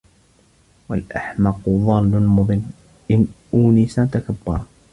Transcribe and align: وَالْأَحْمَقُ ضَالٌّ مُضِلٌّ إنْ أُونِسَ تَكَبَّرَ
وَالْأَحْمَقُ 0.89 1.61
ضَالٌّ 1.69 2.21
مُضِلٌّ 2.23 2.61
إنْ 3.11 3.27
أُونِسَ 3.53 3.95
تَكَبَّرَ 3.95 4.61